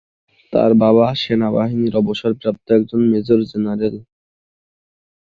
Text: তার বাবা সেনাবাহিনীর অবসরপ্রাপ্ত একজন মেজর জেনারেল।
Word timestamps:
তার 0.53 0.71
বাবা 0.83 1.05
সেনাবাহিনীর 1.21 1.93
অবসরপ্রাপ্ত 2.01 2.67
একজন 2.77 3.01
মেজর 3.11 3.39
জেনারেল। 3.51 3.95